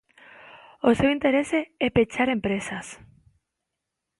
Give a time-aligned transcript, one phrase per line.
[0.89, 2.87] O seu interese é pechar empresas.